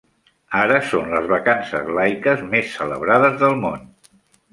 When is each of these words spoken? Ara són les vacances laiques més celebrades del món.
Ara 0.59 0.77
són 0.93 1.11
les 1.15 1.27
vacances 1.31 1.91
laiques 1.97 2.41
més 2.55 2.73
celebrades 2.79 3.37
del 3.45 3.55
món. 3.65 3.85